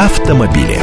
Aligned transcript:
автомобили. 0.00 0.78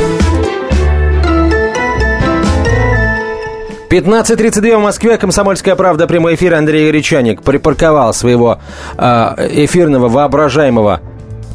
15.32 3.90 4.78
в 4.78 4.82
Москве. 4.82 5.18
Комсомольская 5.18 5.76
правда. 5.76 6.06
Прямой 6.06 6.36
эфир. 6.36 6.54
Андрей 6.54 6.92
Гречаник 6.92 7.42
припарковал 7.42 8.14
своего 8.14 8.60
э, 8.96 9.04
эфирного 9.66 10.08
воображаемого 10.08 11.02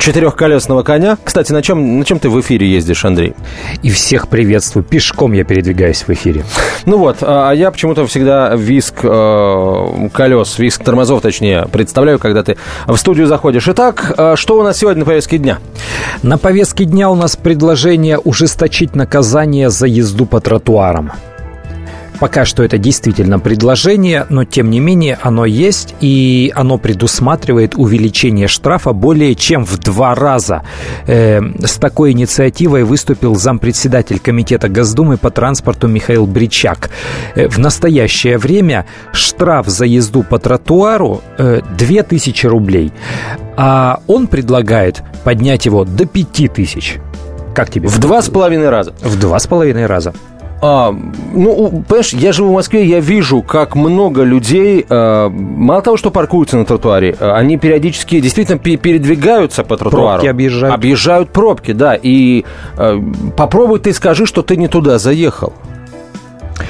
четырехколесного 0.02 0.82
коня. 0.82 1.16
Кстати, 1.22 1.52
на 1.52 1.62
чем, 1.62 2.00
на 2.00 2.04
чем 2.04 2.18
ты 2.18 2.28
в 2.28 2.40
эфире 2.40 2.68
ездишь, 2.68 3.04
Андрей? 3.04 3.34
И 3.82 3.90
всех 3.90 4.28
приветствую. 4.28 4.82
Пешком 4.82 5.32
я 5.32 5.44
передвигаюсь 5.44 6.02
в 6.02 6.10
эфире. 6.10 6.44
Ну 6.86 6.98
вот, 6.98 7.18
а 7.22 7.52
я 7.52 7.70
почему-то 7.70 8.04
всегда 8.06 8.54
виск 8.56 8.96
э, 9.04 10.08
колес, 10.12 10.58
виск 10.58 10.82
тормозов, 10.82 11.22
точнее, 11.22 11.68
представляю, 11.70 12.18
когда 12.18 12.42
ты 12.42 12.56
в 12.86 12.96
студию 12.96 13.28
заходишь. 13.28 13.68
Итак, 13.68 14.12
э, 14.16 14.34
что 14.36 14.58
у 14.58 14.62
нас 14.64 14.78
сегодня 14.78 15.00
на 15.00 15.06
повестке 15.06 15.38
дня? 15.38 15.58
На 16.22 16.36
повестке 16.36 16.84
дня 16.84 17.08
у 17.08 17.14
нас 17.14 17.36
предложение 17.36 18.18
ужесточить 18.18 18.96
наказание 18.96 19.70
за 19.70 19.86
езду 19.86 20.26
по 20.26 20.40
тротуарам. 20.40 21.12
Пока 22.22 22.44
что 22.44 22.62
это 22.62 22.78
действительно 22.78 23.40
предложение, 23.40 24.26
но 24.28 24.44
тем 24.44 24.70
не 24.70 24.78
менее 24.78 25.18
оно 25.22 25.44
есть, 25.44 25.96
и 26.00 26.52
оно 26.54 26.78
предусматривает 26.78 27.74
увеличение 27.74 28.46
штрафа 28.46 28.92
более 28.92 29.34
чем 29.34 29.64
в 29.64 29.76
два 29.78 30.14
раза. 30.14 30.62
Э, 31.08 31.40
с 31.66 31.78
такой 31.78 32.12
инициативой 32.12 32.84
выступил 32.84 33.34
зампредседатель 33.34 34.20
Комитета 34.20 34.68
Госдумы 34.68 35.16
по 35.16 35.32
транспорту 35.32 35.88
Михаил 35.88 36.28
Бричак. 36.28 36.90
Э, 37.34 37.48
в 37.48 37.58
настоящее 37.58 38.38
время 38.38 38.86
штраф 39.12 39.66
за 39.66 39.86
езду 39.86 40.22
по 40.22 40.38
тротуару 40.38 41.22
э, 41.38 41.60
2000 41.76 42.46
рублей, 42.46 42.92
а 43.56 43.98
он 44.06 44.28
предлагает 44.28 45.02
поднять 45.24 45.66
его 45.66 45.84
до 45.84 46.06
5000. 46.06 47.00
Как 47.52 47.68
тебе? 47.68 47.88
В 47.88 47.98
два 47.98 48.22
с 48.22 48.30
половиной 48.30 48.68
раза. 48.68 48.94
В 49.02 49.18
два 49.18 49.40
с 49.40 49.48
половиной 49.48 49.86
раза. 49.86 50.14
А, 50.64 50.94
ну, 51.34 51.82
понимаешь, 51.88 52.12
я 52.12 52.32
живу 52.32 52.50
в 52.50 52.52
Москве, 52.52 52.86
я 52.86 53.00
вижу, 53.00 53.42
как 53.42 53.74
много 53.74 54.22
людей, 54.22 54.86
а, 54.88 55.28
мало 55.28 55.82
того, 55.82 55.96
что 55.96 56.12
паркуются 56.12 56.56
на 56.56 56.64
тротуаре, 56.64 57.16
а, 57.18 57.36
они 57.36 57.58
периодически 57.58 58.20
действительно 58.20 58.58
передвигаются 58.58 59.64
по 59.64 59.76
тротуару. 59.76 60.06
Пробки 60.06 60.26
объезжают. 60.28 60.72
Объезжают 60.72 61.30
пробки, 61.30 61.72
да. 61.72 61.98
И 62.00 62.44
а, 62.76 62.96
попробуй 63.36 63.80
ты 63.80 63.92
скажи, 63.92 64.24
что 64.24 64.42
ты 64.42 64.56
не 64.56 64.68
туда 64.68 64.98
заехал. 64.98 65.52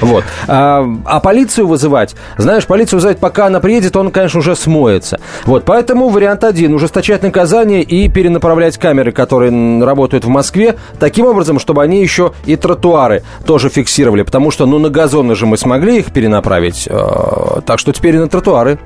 Вот. 0.01 0.25
А, 0.49 0.87
а 1.05 1.21
полицию 1.21 1.67
вызывать, 1.67 2.15
знаешь, 2.37 2.67
полицию 2.67 2.99
вызывать, 2.99 3.19
пока 3.19 3.47
она 3.47 3.61
приедет, 3.61 3.97
он, 3.97 4.11
конечно, 4.11 4.41
уже 4.41 4.57
смоется. 4.57 5.21
Вот, 5.45 5.65
поэтому 5.65 6.09
вариант 6.09 6.45
один, 6.45 6.75
ужесточать 6.75 7.23
наказание 7.23 7.83
и 7.83 8.09
перенаправлять 8.09 8.79
камеры, 8.79 9.13
которые 9.13 9.83
работают 9.85 10.25
в 10.25 10.29
Москве, 10.29 10.77
таким 10.99 11.27
образом, 11.27 11.59
чтобы 11.59 11.83
они 11.83 12.01
еще 12.01 12.33
и 12.47 12.57
тротуары 12.57 13.23
тоже 13.47 13.69
фиксировали, 13.69 14.23
потому 14.23 14.51
что, 14.51 14.67
ну, 14.67 14.79
на 14.79 14.91
газоны 14.91 15.35
же 15.35 15.47
мы 15.47 15.57
смогли 15.57 15.99
их 15.99 16.13
перенаправить, 16.13 16.89
э, 16.89 17.61
так 17.67 17.79
что 17.79 17.93
теперь 17.93 18.17
и 18.17 18.19
на 18.19 18.29
тротуары. 18.29 18.79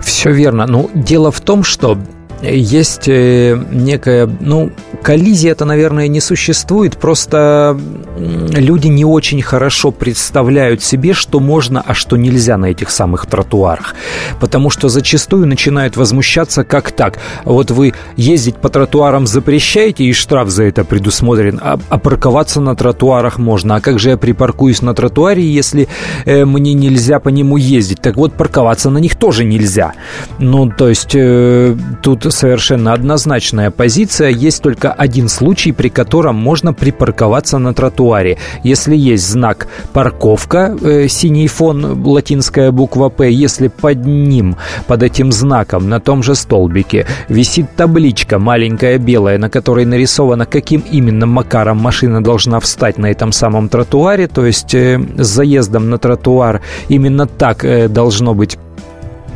Все 0.00 0.30
верно. 0.30 0.66
Ну, 0.66 0.90
дело 0.94 1.30
в 1.30 1.40
том, 1.40 1.62
что 1.62 1.98
есть 2.42 3.08
э, 3.08 3.58
некая, 3.70 4.28
ну, 4.40 4.70
коллизия 5.06 5.52
это, 5.52 5.64
наверное, 5.64 6.08
не 6.08 6.20
существует, 6.20 6.96
просто 6.96 7.78
люди 8.18 8.88
не 8.88 9.04
очень 9.04 9.40
хорошо 9.40 9.92
представляют 9.92 10.82
себе, 10.82 11.12
что 11.12 11.38
можно, 11.38 11.80
а 11.86 11.94
что 11.94 12.16
нельзя 12.16 12.56
на 12.56 12.66
этих 12.66 12.90
самых 12.90 13.26
тротуарах. 13.26 13.94
Потому 14.40 14.68
что 14.68 14.88
зачастую 14.88 15.46
начинают 15.46 15.96
возмущаться 15.96 16.64
как 16.64 16.90
так. 16.90 17.18
Вот 17.44 17.70
вы 17.70 17.94
ездить 18.16 18.56
по 18.56 18.68
тротуарам 18.68 19.28
запрещаете, 19.28 20.02
и 20.02 20.12
штраф 20.12 20.48
за 20.48 20.64
это 20.64 20.82
предусмотрен, 20.82 21.60
а, 21.62 21.78
а 21.88 21.98
парковаться 21.98 22.60
на 22.60 22.74
тротуарах 22.74 23.38
можно. 23.38 23.76
А 23.76 23.80
как 23.80 24.00
же 24.00 24.10
я 24.10 24.16
припаркуюсь 24.16 24.82
на 24.82 24.92
тротуаре, 24.92 25.44
если 25.48 25.86
э, 26.24 26.44
мне 26.44 26.74
нельзя 26.74 27.20
по 27.20 27.28
нему 27.28 27.58
ездить? 27.58 28.00
Так 28.00 28.16
вот, 28.16 28.32
парковаться 28.32 28.90
на 28.90 28.98
них 28.98 29.14
тоже 29.14 29.44
нельзя. 29.44 29.92
Ну, 30.40 30.68
то 30.68 30.88
есть, 30.88 31.14
э, 31.14 31.76
тут 32.02 32.26
совершенно 32.34 32.92
однозначная 32.92 33.70
позиция. 33.70 34.30
Есть 34.30 34.62
только 34.62 34.95
один 34.96 35.28
случай, 35.28 35.72
при 35.72 35.88
котором 35.88 36.36
можно 36.36 36.72
припарковаться 36.72 37.58
на 37.58 37.74
тротуаре. 37.74 38.38
Если 38.62 38.96
есть 38.96 39.28
знак 39.28 39.68
«парковка», 39.92 40.76
э, 40.80 41.08
синий 41.08 41.48
фон, 41.48 42.02
латинская 42.04 42.70
буква 42.70 43.08
«П», 43.08 43.30
если 43.30 43.68
под 43.68 44.04
ним, 44.06 44.56
под 44.86 45.02
этим 45.02 45.32
знаком, 45.32 45.88
на 45.88 46.00
том 46.00 46.22
же 46.22 46.34
столбике, 46.34 47.06
висит 47.28 47.74
табличка 47.76 48.38
маленькая 48.38 48.98
белая, 48.98 49.38
на 49.38 49.50
которой 49.50 49.84
нарисовано, 49.84 50.46
каким 50.46 50.82
именно 50.90 51.26
макаром 51.26 51.78
машина 51.78 52.22
должна 52.22 52.60
встать 52.60 52.98
на 52.98 53.06
этом 53.06 53.32
самом 53.32 53.68
тротуаре, 53.68 54.28
то 54.28 54.44
есть 54.46 54.74
э, 54.74 55.00
с 55.16 55.26
заездом 55.26 55.90
на 55.90 55.98
тротуар 55.98 56.62
именно 56.88 57.26
так 57.26 57.64
э, 57.64 57.88
должно 57.88 58.34
быть 58.34 58.58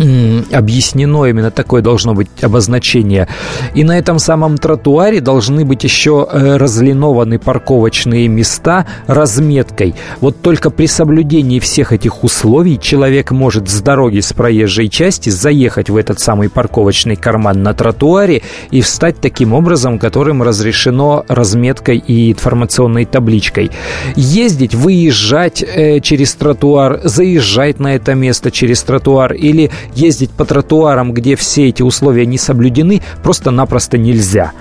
объяснено, 0.01 1.27
именно 1.27 1.51
такое 1.51 1.83
должно 1.83 2.15
быть 2.15 2.29
обозначение. 2.43 3.29
И 3.75 3.85
на 3.85 3.99
этом 3.99 4.19
самом 4.19 4.59
тротуаре 4.59 5.21
должны 5.21 5.65
быть 5.65 5.85
еще 5.85 6.27
э, 6.31 6.57
разлинованы 6.57 7.39
парковочные 7.39 8.29
места 8.29 8.87
разметкой. 9.07 9.95
Вот 10.21 10.41
только 10.41 10.71
при 10.71 10.87
соблюдении 10.87 11.59
всех 11.59 11.93
этих 11.93 12.25
условий 12.25 12.79
человек 12.79 13.31
может 13.31 13.69
с 13.69 13.81
дороги, 13.81 14.21
с 14.21 14.33
проезжей 14.33 14.89
части 14.89 15.31
заехать 15.31 15.91
в 15.91 15.97
этот 15.97 16.21
самый 16.21 16.49
парковочный 16.49 17.17
карман 17.17 17.63
на 17.63 17.75
тротуаре 17.75 18.43
и 18.71 18.81
встать 18.81 19.21
таким 19.21 19.53
образом, 19.53 19.99
которым 19.99 20.43
разрешено 20.43 21.25
разметкой 21.29 21.99
и 21.99 22.33
информационной 22.33 23.05
табличкой. 23.05 23.71
Ездить, 24.17 24.75
выезжать 24.75 25.63
э, 25.63 26.01
через 26.01 26.35
тротуар, 26.35 27.01
заезжать 27.05 27.81
на 27.81 27.95
это 27.95 28.15
место 28.15 28.51
через 28.51 28.83
тротуар 28.83 29.33
или 29.33 29.71
ездить 29.95 30.31
по 30.31 30.45
тротуарам, 30.45 31.13
где 31.13 31.37
все 31.37 31.69
эти 31.69 31.83
условия 31.83 32.27
не 32.27 32.39
соблюдены, 32.39 33.03
просто-напросто 33.23 33.99
нельзя 33.99 34.53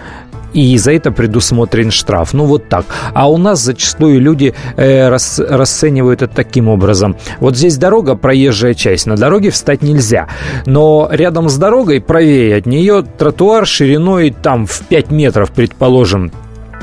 и 0.53 0.77
за 0.77 0.93
это 0.93 1.11
предусмотрен 1.11 1.91
штраф. 1.91 2.33
Ну 2.33 2.45
вот 2.45 2.69
так. 2.69 2.85
А 3.13 3.29
у 3.29 3.37
нас 3.37 3.61
зачастую 3.61 4.19
люди 4.21 4.53
э, 4.77 5.09
рас, 5.09 5.39
расценивают 5.39 6.21
это 6.21 6.33
таким 6.33 6.67
образом. 6.67 7.15
Вот 7.39 7.55
здесь 7.55 7.77
дорога, 7.77 8.15
проезжая 8.15 8.73
часть, 8.73 9.05
на 9.05 9.15
дороге 9.15 9.51
встать 9.51 9.81
нельзя. 9.81 10.27
Но 10.65 11.07
рядом 11.11 11.49
с 11.49 11.57
дорогой, 11.57 12.01
правее 12.01 12.57
от 12.57 12.65
нее, 12.65 13.03
тротуар 13.17 13.65
шириной 13.65 14.31
там 14.31 14.65
в 14.65 14.81
5 14.81 15.11
метров, 15.11 15.51
предположим, 15.51 16.31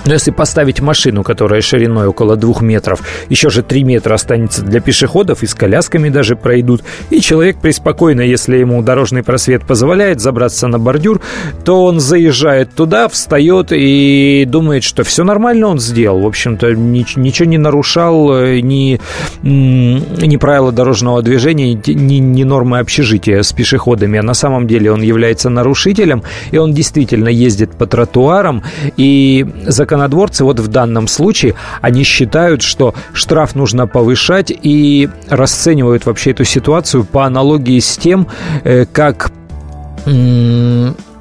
но 0.05 0.12
если 0.12 0.31
поставить 0.31 0.81
машину, 0.81 1.23
которая 1.23 1.61
шириной 1.61 2.07
около 2.07 2.37
двух 2.37 2.62
метров, 2.62 3.03
еще 3.29 3.51
же 3.51 3.62
три 3.62 3.83
метра 3.83 4.15
останется 4.15 4.62
для 4.62 4.81
пешеходов 4.81 5.43
и 5.43 5.47
с 5.47 5.55
колясками 5.55 6.11
даже 6.11 6.37
пройдут, 6.37 6.83
и 7.11 7.21
человек 7.21 7.59
преспокойно, 7.59 8.21
если 8.21 8.59
ему 8.59 8.83
дорожный 8.83 9.23
просвет 9.23 9.67
позволяет 9.67 10.21
забраться 10.21 10.69
на 10.69 10.79
бордюр, 10.79 11.21
то 11.65 11.85
он 11.85 11.99
заезжает 11.99 12.75
туда, 12.75 13.09
встает 13.09 13.73
и 13.73 14.45
думает, 14.47 14.85
что 14.85 15.03
все 15.03 15.25
нормально 15.25 15.69
он 15.69 15.81
сделал. 15.81 16.21
В 16.21 16.27
общем-то, 16.27 16.73
ничего 16.73 17.49
не 17.49 17.59
нарушал, 17.59 18.35
э, 18.35 18.61
ни, 18.61 19.01
ни 19.43 20.37
правила 20.37 20.71
дорожного 20.73 21.23
движения, 21.23 21.75
ни, 21.75 22.15
ни 22.17 22.43
нормы 22.45 22.79
общежития 22.79 23.43
с 23.43 23.53
пешеходами. 23.53 24.19
А 24.19 24.23
на 24.23 24.35
самом 24.35 24.67
деле 24.67 24.93
он 24.93 25.03
является 25.03 25.51
нарушителем, 25.51 26.23
и 26.51 26.59
он 26.59 26.73
действительно 26.73 27.29
ездит 27.29 27.73
по 27.73 27.87
тротуарам, 27.87 28.62
и 28.97 29.47
закон 29.67 29.86
законодворцы 29.87 30.45
вот 30.45 30.59
в 30.59 30.67
данном 30.67 31.07
случае, 31.07 31.55
они 31.81 32.03
считают, 32.03 32.63
что 32.63 32.95
штраф 33.13 33.55
нужно 33.55 33.87
повышать 33.87 34.51
и 34.51 35.09
расценивают 35.29 36.07
вообще 36.07 36.33
эту 36.33 36.45
ситуацию 36.45 37.05
по 37.05 37.25
аналогии 37.25 37.79
с 37.79 37.97
тем, 37.97 38.27
э, 38.65 38.85
как 38.87 39.31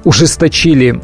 ужесточили 0.04 1.00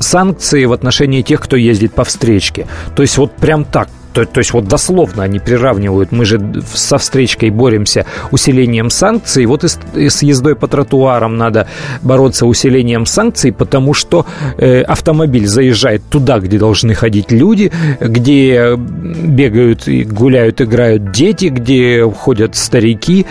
санкции 0.00 0.64
в 0.64 0.72
отношении 0.72 1.22
тех, 1.22 1.40
кто 1.40 1.56
ездит 1.56 1.94
по 1.94 2.02
встречке. 2.04 2.66
То 2.96 3.02
есть 3.02 3.18
вот 3.18 3.32
прям 3.36 3.64
так 3.64 3.88
то, 4.12 4.24
то 4.26 4.38
есть 4.38 4.52
вот 4.52 4.66
дословно 4.66 5.22
они 5.22 5.38
приравнивают. 5.38 6.12
Мы 6.12 6.24
же 6.24 6.40
со 6.74 6.98
встречкой 6.98 7.50
боремся 7.50 8.06
усилением 8.30 8.90
санкций. 8.90 9.46
Вот 9.46 9.64
и, 9.64 10.08
с 10.08 10.22
ездой 10.22 10.56
по 10.56 10.68
тротуарам 10.68 11.36
надо 11.36 11.66
бороться 12.02 12.46
усилением 12.46 13.06
санкций, 13.06 13.52
потому 13.52 13.94
что 13.94 14.26
э, 14.58 14.82
автомобиль 14.82 15.46
заезжает 15.46 16.02
туда, 16.10 16.38
где 16.38 16.58
должны 16.58 16.94
ходить 16.94 17.32
люди, 17.32 17.72
где 18.00 18.76
бегают 18.76 19.88
и 19.88 20.04
гуляют, 20.04 20.60
играют 20.60 21.12
дети, 21.12 21.46
где 21.46 22.08
ходят 22.10 22.56
старики. 22.56 23.26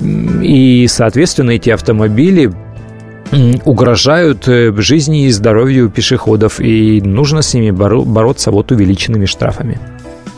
И, 0.00 0.86
соответственно, 0.88 1.52
эти 1.52 1.70
автомобили 1.70 2.52
угрожают 3.64 4.46
э, 4.48 4.72
жизни 4.76 5.26
и 5.26 5.30
здоровью 5.30 5.90
пешеходов, 5.90 6.60
и 6.60 7.00
нужно 7.00 7.42
с 7.42 7.54
ними 7.54 7.70
боро- 7.70 8.04
бороться 8.04 8.50
вот 8.50 8.70
увеличенными 8.70 9.26
штрафами. 9.26 9.78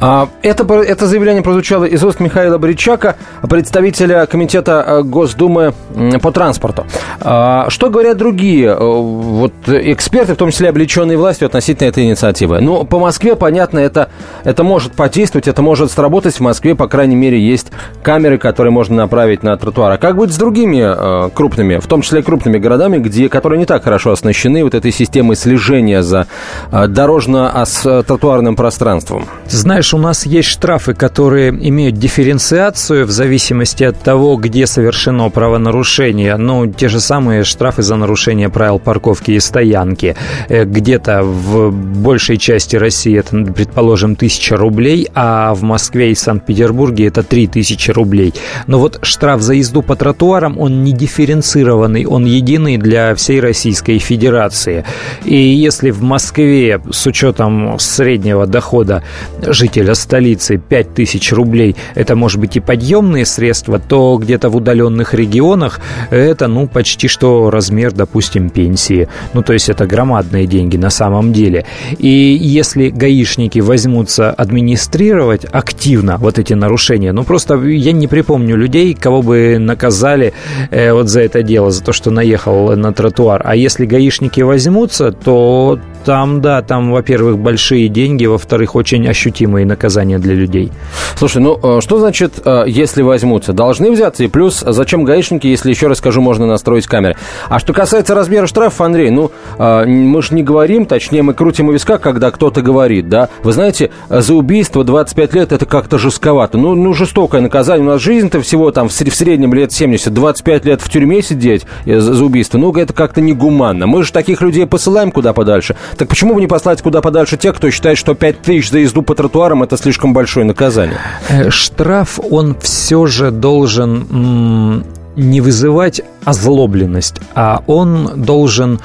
А, 0.00 0.28
это, 0.42 0.64
это 0.74 1.06
заявление 1.06 1.42
прозвучало 1.42 1.84
из 1.84 2.04
уст 2.04 2.20
Михаила 2.20 2.56
Бричака, 2.58 3.16
представителя 3.48 4.26
Комитета 4.26 4.84
э, 4.86 5.02
Госдумы 5.02 5.74
по 6.22 6.30
транспорту. 6.30 6.86
А, 7.20 7.68
что 7.68 7.90
говорят 7.90 8.16
другие 8.16 8.68
э, 8.68 8.76
вот, 8.78 9.52
эксперты, 9.66 10.34
в 10.34 10.36
том 10.36 10.52
числе 10.52 10.68
облеченные 10.68 11.18
властью, 11.18 11.46
относительно 11.46 11.88
этой 11.88 12.04
инициативы? 12.04 12.60
Ну, 12.60 12.84
по 12.84 13.00
Москве, 13.00 13.34
понятно, 13.34 13.80
это, 13.80 14.08
это 14.44 14.62
может 14.62 14.92
подействовать, 14.92 15.48
это 15.48 15.62
может 15.62 15.90
сработать. 15.90 16.36
В 16.36 16.40
Москве, 16.40 16.76
по 16.76 16.86
крайней 16.86 17.16
мере, 17.16 17.40
есть 17.40 17.72
камеры, 18.02 18.38
которые 18.38 18.72
можно 18.72 18.94
направить 18.94 19.42
на 19.42 19.56
тротуар. 19.56 19.92
А 19.92 19.98
как 19.98 20.14
будет 20.14 20.32
с 20.32 20.36
другими 20.36 21.26
э, 21.26 21.30
крупными, 21.30 21.78
в 21.78 21.86
том 21.88 22.02
числе 22.02 22.22
крупными 22.22 22.58
городами, 22.58 22.98
где, 22.98 23.28
которые 23.28 23.58
не 23.58 23.66
так 23.66 23.82
хорошо 23.82 24.12
оснащены 24.12 24.62
вот 24.62 24.74
этой 24.74 24.92
системой 24.92 25.34
слежения 25.34 26.02
за 26.02 26.28
дорожно-тротуарным 26.70 28.54
пространством? 28.54 29.26
Знаешь, 29.48 29.87
знаешь, 29.88 29.94
у 29.94 30.06
нас 30.06 30.26
есть 30.26 30.48
штрафы, 30.48 30.94
которые 30.94 31.50
имеют 31.50 31.96
дифференциацию 31.96 33.06
в 33.06 33.10
зависимости 33.10 33.84
от 33.84 33.98
того, 33.98 34.36
где 34.36 34.66
совершено 34.66 35.30
правонарушение. 35.30 36.36
Ну, 36.36 36.66
те 36.66 36.88
же 36.88 37.00
самые 37.00 37.44
штрафы 37.44 37.82
за 37.82 37.96
нарушение 37.96 38.48
правил 38.48 38.78
парковки 38.78 39.32
и 39.32 39.40
стоянки. 39.40 40.14
Э, 40.48 40.64
где-то 40.64 41.22
в 41.22 41.70
большей 41.70 42.36
части 42.36 42.76
России 42.76 43.18
это, 43.18 43.36
предположим, 43.52 44.16
тысяча 44.16 44.56
рублей, 44.56 45.08
а 45.14 45.54
в 45.54 45.62
Москве 45.62 46.10
и 46.10 46.14
Санкт-Петербурге 46.14 47.06
это 47.06 47.22
три 47.22 47.46
тысячи 47.46 47.90
рублей. 47.90 48.34
Но 48.66 48.78
вот 48.78 48.98
штраф 49.02 49.40
за 49.40 49.54
езду 49.54 49.82
по 49.82 49.96
тротуарам, 49.96 50.58
он 50.58 50.84
не 50.84 50.92
дифференцированный, 50.92 52.04
он 52.04 52.26
единый 52.26 52.76
для 52.76 53.14
всей 53.14 53.40
Российской 53.40 53.98
Федерации. 53.98 54.84
И 55.24 55.36
если 55.36 55.90
в 55.90 56.02
Москве 56.02 56.80
с 56.90 57.06
учетом 57.06 57.78
среднего 57.78 58.46
дохода 58.46 59.02
жителей 59.42 59.77
жителя 59.78 59.94
столицы 59.94 60.56
5000 60.56 61.32
рублей 61.32 61.76
это 61.94 62.16
может 62.16 62.40
быть 62.40 62.56
и 62.56 62.60
подъемные 62.60 63.24
средства, 63.24 63.78
то 63.78 64.18
где-то 64.20 64.50
в 64.50 64.56
удаленных 64.56 65.14
регионах 65.14 65.80
это 66.10 66.48
ну 66.48 66.66
почти 66.66 67.06
что 67.06 67.50
размер, 67.50 67.92
допустим, 67.92 68.50
пенсии. 68.50 69.08
Ну 69.34 69.42
то 69.42 69.52
есть 69.52 69.68
это 69.68 69.86
громадные 69.86 70.46
деньги 70.46 70.76
на 70.76 70.90
самом 70.90 71.32
деле. 71.32 71.64
И 71.98 72.08
если 72.40 72.88
гаишники 72.88 73.60
возьмутся 73.60 74.32
администрировать 74.32 75.44
активно 75.44 76.16
вот 76.18 76.38
эти 76.38 76.54
нарушения, 76.54 77.12
ну 77.12 77.22
просто 77.22 77.54
я 77.54 77.92
не 77.92 78.08
припомню 78.08 78.56
людей, 78.56 78.94
кого 78.94 79.22
бы 79.22 79.58
наказали 79.60 80.32
э, 80.70 80.92
вот 80.92 81.08
за 81.08 81.20
это 81.20 81.42
дело, 81.42 81.70
за 81.70 81.84
то, 81.84 81.92
что 81.92 82.10
наехал 82.10 82.76
на 82.76 82.92
тротуар. 82.92 83.42
А 83.44 83.54
если 83.54 83.86
гаишники 83.86 84.40
возьмутся, 84.40 85.12
то 85.12 85.78
там, 86.04 86.40
да, 86.40 86.62
там, 86.62 86.90
во-первых, 86.90 87.38
большие 87.38 87.88
деньги, 87.88 88.24
во-вторых, 88.24 88.74
очень 88.74 89.06
ощутимые 89.06 89.66
наказания 89.68 90.18
для 90.18 90.34
людей. 90.34 90.72
Слушай, 91.16 91.42
ну 91.42 91.58
э, 91.62 91.80
что 91.80 91.98
значит, 91.98 92.34
э, 92.44 92.64
если 92.66 93.02
возьмутся? 93.02 93.52
Должны 93.52 93.90
взяться, 93.90 94.24
и 94.24 94.28
плюс, 94.28 94.64
зачем 94.66 95.04
гаишники, 95.04 95.46
если 95.46 95.70
еще 95.70 95.86
раз 95.86 95.98
скажу, 95.98 96.20
можно 96.20 96.46
настроить 96.46 96.86
камеры? 96.86 97.16
А 97.48 97.58
что 97.58 97.72
касается 97.72 98.14
размера 98.14 98.46
штрафов, 98.46 98.80
Андрей, 98.80 99.10
ну, 99.10 99.30
э, 99.58 99.84
мы 99.84 100.22
же 100.22 100.34
не 100.34 100.42
говорим, 100.42 100.86
точнее, 100.86 101.22
мы 101.22 101.34
крутим 101.34 101.68
у 101.68 101.72
виска, 101.72 101.98
когда 101.98 102.30
кто-то 102.30 102.62
говорит, 102.62 103.08
да? 103.08 103.28
Вы 103.42 103.52
знаете, 103.52 103.90
за 104.08 104.34
убийство 104.34 104.82
25 104.82 105.34
лет 105.34 105.52
это 105.52 105.66
как-то 105.66 105.98
жестковато. 105.98 106.58
Ну, 106.58 106.74
ну 106.74 106.94
жестокое 106.94 107.40
наказание. 107.40 107.86
У 107.86 107.90
нас 107.90 108.00
жизнь-то 108.00 108.40
всего 108.40 108.70
там 108.70 108.88
в 108.88 108.92
среднем 108.92 109.54
лет 109.54 109.72
70, 109.72 110.12
25 110.12 110.64
лет 110.64 110.80
в 110.80 110.90
тюрьме 110.90 111.22
сидеть 111.22 111.66
за 111.84 112.24
убийство. 112.24 112.58
Ну, 112.58 112.72
это 112.72 112.92
как-то 112.92 113.20
негуманно. 113.20 113.86
Мы 113.86 114.02
же 114.04 114.12
таких 114.12 114.40
людей 114.40 114.66
посылаем 114.66 115.10
куда 115.10 115.32
подальше. 115.32 115.76
Так 115.96 116.08
почему 116.08 116.34
бы 116.34 116.40
не 116.40 116.46
послать 116.46 116.82
куда 116.82 117.00
подальше 117.00 117.36
тех, 117.36 117.56
кто 117.56 117.70
считает, 117.70 117.98
что 117.98 118.14
5 118.14 118.42
тысяч 118.42 118.70
за 118.70 118.78
езду 118.78 119.02
по 119.02 119.14
тротуарам 119.14 119.57
это 119.62 119.76
слишком 119.76 120.12
большое 120.12 120.46
наказание? 120.46 120.98
Э, 121.28 121.50
штраф, 121.50 122.18
он 122.30 122.56
все 122.60 123.06
же 123.06 123.30
должен 123.30 124.84
не 125.16 125.40
вызывать 125.40 126.00
озлобленность, 126.24 127.16
а 127.34 127.62
он 127.66 128.22
должен 128.22 128.80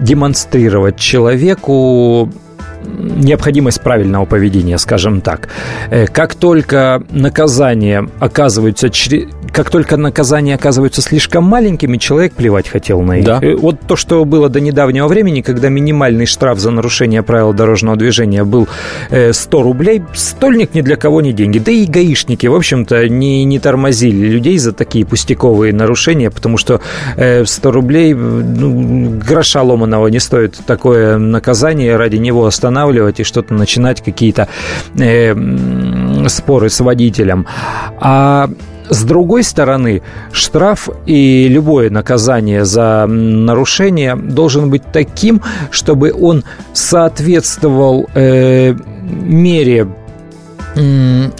демонстрировать 0.00 0.98
человеку 0.98 2.28
необходимость 2.84 3.80
правильного 3.80 4.24
поведения, 4.24 4.78
скажем 4.78 5.20
так. 5.20 5.48
Э, 5.90 6.06
как 6.06 6.34
только 6.34 7.02
наказание 7.10 8.08
оказывается 8.20 8.90
как 9.54 9.70
только 9.70 9.96
наказания 9.96 10.56
оказываются 10.56 11.00
слишком 11.00 11.44
маленькими, 11.44 11.96
человек 11.96 12.32
плевать 12.32 12.68
хотел 12.68 13.00
на 13.02 13.16
них. 13.16 13.24
Да. 13.24 13.38
Э, 13.40 13.54
вот 13.54 13.80
то, 13.86 13.94
что 13.94 14.24
было 14.24 14.48
до 14.48 14.60
недавнего 14.60 15.06
времени, 15.06 15.42
когда 15.42 15.68
минимальный 15.68 16.26
штраф 16.26 16.58
за 16.58 16.72
нарушение 16.72 17.22
правил 17.22 17.52
дорожного 17.52 17.96
движения 17.96 18.42
был 18.42 18.66
100 19.10 19.58
э, 19.58 19.62
рублей, 19.62 20.02
стольник 20.12 20.74
ни 20.74 20.80
для 20.80 20.96
кого 20.96 21.20
не 21.20 21.32
деньги. 21.32 21.60
Да 21.60 21.70
и 21.70 21.86
гаишники, 21.86 22.48
в 22.48 22.54
общем-то, 22.54 23.08
не, 23.08 23.44
не 23.44 23.60
тормозили 23.60 24.26
людей 24.26 24.58
за 24.58 24.72
такие 24.72 25.06
пустяковые 25.06 25.72
нарушения, 25.72 26.32
потому 26.32 26.58
что 26.58 26.80
100 27.16 27.70
рублей, 27.70 28.12
ну, 28.12 29.20
гроша 29.24 29.62
ломаного 29.62 30.08
не 30.08 30.18
стоит 30.18 30.58
такое 30.66 31.16
наказание, 31.16 31.96
ради 31.96 32.16
него 32.16 32.46
останавливать 32.46 33.20
и 33.20 33.22
что-то 33.22 33.54
начинать, 33.54 34.02
какие-то 34.02 34.48
э, 34.98 35.32
споры 36.26 36.70
с 36.70 36.80
водителем. 36.80 37.46
А 38.00 38.50
с 38.88 39.04
другой 39.04 39.42
стороны, 39.42 40.02
штраф 40.32 40.88
и 41.06 41.48
любое 41.48 41.90
наказание 41.90 42.64
за 42.64 43.06
нарушение 43.06 44.16
должен 44.16 44.70
быть 44.70 44.82
таким, 44.92 45.42
чтобы 45.70 46.12
он 46.12 46.44
соответствовал 46.72 48.08
э, 48.14 48.74
мере 49.02 49.88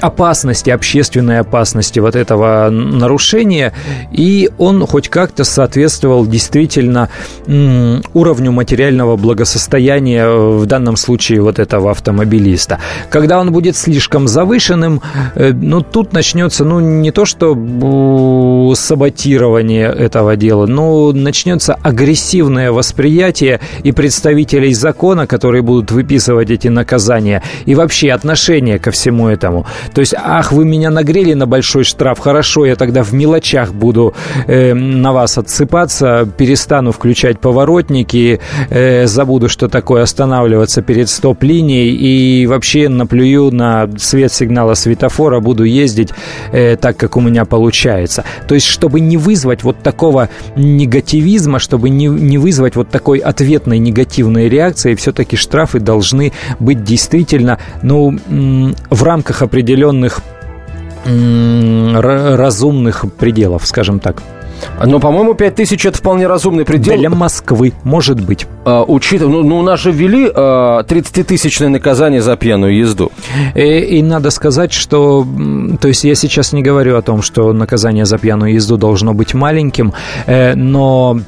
опасности, 0.01 0.71
общественной 0.71 1.41
опасности 1.41 1.99
вот 1.99 2.15
этого 2.17 2.71
нарушения, 2.71 3.73
и 4.13 4.51
он 4.59 4.87
хоть 4.87 5.09
как-то 5.09 5.45
соответствовал 5.45 6.27
действительно 6.27 7.09
уровню 7.47 8.53
материального 8.53 9.17
благосостояния, 9.17 10.25
э, 10.25 10.59
в 10.59 10.67
данном 10.67 10.97
случае 10.97 11.41
вот 11.41 11.59
этого 11.59 11.91
автомобилиста. 11.91 12.79
Когда 13.11 13.41
он 13.41 13.53
будет 13.53 13.77
слишком 13.77 14.29
завышенным, 14.29 15.01
э, 15.35 15.53
ну, 15.53 15.81
тут 15.83 16.13
начнется, 16.13 16.65
ну, 16.65 16.81
не 16.81 17.11
то 17.11 17.25
что 17.25 17.55
саботирование 18.75 19.89
этого 19.89 20.37
дела, 20.37 20.67
но 20.67 21.13
начнется 21.13 21.75
агрессивное 21.75 22.73
восприятие 22.73 23.61
и 23.83 23.93
представителей 23.93 24.75
закона, 24.75 25.27
которые 25.27 25.63
будут 25.63 25.91
выписывать 25.91 26.51
эти 26.51 26.69
наказания, 26.69 27.43
и 27.67 27.75
вообще 27.75 28.13
отношение 28.13 28.79
ко 28.79 28.91
всему 28.91 29.24
всему 29.25 29.29
этому. 29.29 29.67
То 29.95 30.01
есть, 30.01 30.15
ах, 30.17 30.53
вы 30.53 30.65
меня 30.65 30.91
нагрели 30.91 31.35
на 31.35 31.47
большой 31.47 31.85
штраф, 31.85 32.19
хорошо, 32.19 32.67
я 32.67 32.77
тогда 32.77 33.03
в 33.03 33.13
мелочах 33.13 33.73
буду 33.73 34.15
э, 34.47 34.75
на 34.75 35.13
вас 35.13 35.39
отсыпаться, 35.39 36.29
перестану 36.37 36.93
включать 36.93 37.39
поворотники, 37.39 38.41
э, 38.71 39.07
забуду, 39.07 39.49
что 39.49 39.69
такое 39.69 40.03
останавливаться 40.03 40.83
перед 40.83 41.09
стоп-линией 41.09 41.91
и 41.91 42.47
вообще 42.47 42.89
наплюю 42.89 43.51
на 43.51 43.89
свет 43.99 44.33
сигнала 44.33 44.75
светофора, 44.75 45.41
буду 45.41 45.65
ездить 45.65 46.11
э, 46.53 46.77
так, 46.77 46.97
как 46.97 47.17
у 47.17 47.21
меня 47.21 47.45
получается. 47.45 48.25
То 48.49 48.55
есть, 48.55 48.67
чтобы 48.67 49.01
не 49.01 49.17
вызвать 49.17 49.65
вот 49.65 49.79
такого 49.83 50.29
негативизма, 50.57 51.59
чтобы 51.59 51.91
не, 51.91 52.07
не 52.07 52.39
вызвать 52.39 52.77
вот 52.77 52.89
такой 52.91 53.19
ответной 53.19 53.79
негативной 53.79 54.49
реакции, 54.49 54.95
все-таки 54.95 55.37
штрафы 55.37 55.81
должны 55.81 56.33
быть 56.61 56.85
действительно, 56.85 57.59
ну, 57.83 58.19
в 58.91 59.03
рамках 59.03 59.14
рамках 59.15 59.43
определенных 59.43 60.21
разумных 61.07 63.05
пределов, 63.17 63.65
скажем 63.67 64.01
так. 64.01 64.23
Но, 64.85 64.99
по-моему, 64.99 65.35
5 65.35 65.55
тысяч 65.55 65.87
это 65.87 65.99
вполне 65.99 66.27
разумный 66.27 66.65
предел. 66.65 66.97
Для 66.97 67.11
Москвы, 67.11 67.75
может 67.85 68.21
быть. 68.25 68.47
А, 68.65 68.83
учитывая, 68.83 69.33
ну, 69.33 69.43
ну, 69.43 69.59
у 69.59 69.63
нас 69.63 69.81
же 69.81 69.93
ввели 69.93 70.29
а, 70.35 70.83
30-тысячное 70.83 71.69
наказание 71.69 72.23
за 72.23 72.37
пьяную 72.37 72.77
езду. 72.77 73.13
И, 73.55 73.61
и 73.61 74.03
надо 74.03 74.31
сказать, 74.31 74.73
что, 74.73 75.27
то 75.81 75.89
есть 75.89 76.05
я 76.05 76.15
сейчас 76.15 76.53
не 76.53 76.63
говорю 76.63 76.97
о 76.97 77.03
том, 77.03 77.23
что 77.23 77.53
наказание 77.53 78.07
за 78.07 78.19
пьяную 78.19 78.55
езду 78.55 78.77
должно 78.77 79.13
быть 79.13 79.35
маленьким, 79.35 79.93
э, 80.27 80.55
но 80.55 81.21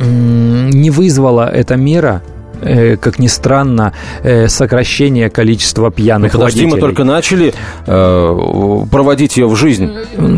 не 0.00 0.90
вызвала 0.90 1.48
эта 1.48 1.76
мера 1.76 2.20
Э, 2.20 2.39
как 3.00 3.18
ни 3.18 3.26
странно, 3.26 3.92
э, 4.22 4.48
сокращение 4.48 5.30
количества 5.30 5.90
пьяных 5.90 6.32
ну, 6.32 6.40
подожди, 6.40 6.60
водителей. 6.60 6.74
мы 6.74 6.80
только 6.80 7.04
начали 7.04 7.54
э, 7.86 8.86
проводить 8.90 9.36
ее 9.36 9.46
в 9.46 9.56
жизнь. 9.56 9.90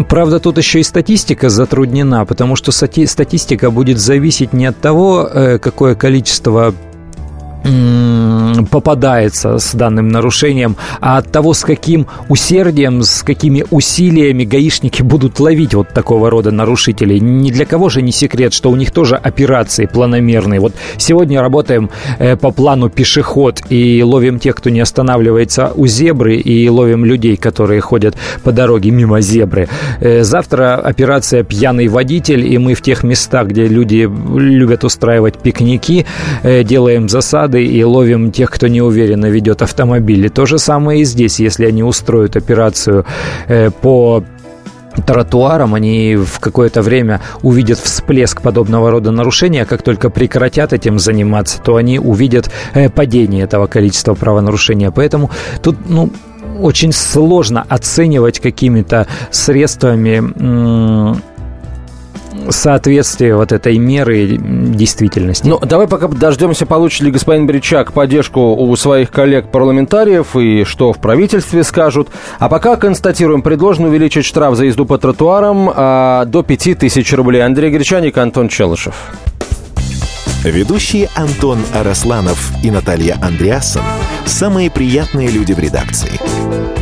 Правда, 0.09 0.41
тут 0.41 0.59
еще 0.59 0.81
и 0.81 0.83
статистика 0.83 1.49
затруднена, 1.49 2.25
потому 2.25 2.57
что 2.57 2.73
статистика 2.73 3.71
будет 3.71 3.99
зависеть 3.99 4.53
не 4.53 4.67
от 4.67 4.81
того, 4.81 5.29
какое 5.61 5.95
количество 5.95 6.75
попадается 8.71 9.59
с 9.59 9.75
данным 9.75 10.09
нарушением, 10.09 10.77
а 11.01 11.19
от 11.19 11.31
того, 11.31 11.55
с 11.55 11.63
каким 11.63 12.07
усердием, 12.29 13.03
с 13.03 13.23
какими 13.23 13.65
усилиями 13.71 14.45
гаишники 14.45 15.03
будут 15.03 15.41
ловить 15.41 15.75
вот 15.75 15.89
такого 15.91 16.31
рода 16.31 16.51
нарушителей. 16.51 17.21
Ни 17.21 17.51
для 17.51 17.65
кого 17.65 17.89
же 17.89 18.03
не 18.03 18.13
секрет, 18.13 18.53
что 18.53 18.71
у 18.71 18.77
них 18.77 18.91
тоже 18.91 19.17
операции 19.17 19.87
планомерные. 19.87 20.61
Вот 20.61 20.75
сегодня 20.97 21.41
работаем 21.41 21.91
э, 22.19 22.37
по 22.37 22.51
плану 22.51 22.89
пешеход 22.89 23.61
и 23.69 24.03
ловим 24.03 24.39
тех, 24.39 24.57
кто 24.57 24.71
не 24.71 24.81
останавливается 24.81 25.73
у 25.75 25.87
зебры, 25.87 26.37
и 26.37 26.69
ловим 26.69 27.05
людей, 27.05 27.37
которые 27.37 27.81
ходят 27.81 28.17
по 28.43 28.53
дороге 28.53 28.91
мимо 28.91 29.21
зебры. 29.21 29.69
Э, 30.01 30.23
завтра 30.23 30.77
операция 30.77 31.45
«Пьяный 31.45 31.89
водитель», 31.89 32.47
и 32.47 32.59
мы 32.59 32.75
в 32.75 32.83
тех 32.83 33.03
местах, 33.05 33.49
где 33.49 33.67
люди 33.67 34.11
любят 34.37 34.85
устраивать 34.85 35.39
пикники, 35.39 36.07
э, 36.43 36.65
делаем 36.65 37.09
засады 37.09 37.52
и 37.61 37.83
ловим 37.85 38.33
тех, 38.33 38.51
кто 38.51 38.69
неуверенно 38.69 39.27
ведет 39.27 39.63
автомобиль. 39.63 40.27
И 40.27 40.29
то 40.29 40.47
же 40.47 40.59
самое 40.59 41.01
и 41.01 41.05
здесь, 41.05 41.41
если 41.41 41.67
они 41.67 41.83
устроят 41.83 42.37
операцию 42.37 43.05
э, 43.49 43.71
по 43.71 44.25
тротуарам, 45.07 45.75
они 45.75 46.17
в 46.17 46.39
какое-то 46.39 46.83
время 46.83 47.21
увидят 47.43 47.79
всплеск 47.79 48.43
подобного 48.43 48.91
рода 48.91 49.11
нарушения, 49.11 49.63
а 49.63 49.67
как 49.67 49.83
только 49.83 50.11
прекратят 50.11 50.73
этим 50.73 50.99
заниматься, 50.99 51.61
то 51.63 51.77
они 51.77 51.99
увидят 51.99 52.51
э, 52.75 52.91
падение 52.91 53.45
этого 53.45 53.67
количества 53.67 54.15
правонарушения. 54.15 54.91
Поэтому 54.91 55.31
тут, 55.63 55.77
ну, 55.89 56.11
очень 56.61 56.93
сложно 56.93 57.65
оценивать 57.69 58.41
какими-то 58.41 59.07
средствами 59.31 60.23
соответствие 62.51 63.37
вот 63.37 63.53
этой 63.53 63.79
меры 63.79 64.37
действительности. 64.37 65.47
Ну, 65.47 65.59
давай 65.59 65.87
пока 65.87 66.09
дождемся, 66.09 66.67
получит 66.67 67.03
ли 67.03 67.11
господин 67.11 67.47
Бричак 67.47 67.93
поддержку 67.93 68.55
у 68.55 68.75
своих 68.77 69.11
коллег-парламентариев 69.11 70.37
и 70.37 70.65
что 70.65 70.93
в 70.93 70.99
правительстве 70.99 71.65
скажут. 71.65 72.09
А 72.39 72.49
пока 72.49 72.77
констатируем, 72.77 73.43
предложено 73.43 73.89
увеличить 73.89 74.25
штраф 74.25 74.57
за 74.57 74.65
езду 74.67 74.87
по 74.87 74.99
тротуарам 74.99 75.71
а, 75.75 76.25
до 76.25 76.43
5000 76.43 77.13
рублей. 77.15 77.45
Андрей 77.45 77.71
Гречаник, 77.71 78.17
Антон 78.19 78.49
Челышев. 78.49 78.95
Ведущие 80.45 81.09
Антон 81.15 81.61
Арасланов 81.73 82.53
и 82.65 82.71
Наталья 82.73 83.17
Андреасон– 83.23 83.83
самые 84.27 84.73
приятные 84.73 85.29
люди 85.29 85.53
в 85.53 85.59
редакции. 85.61 86.82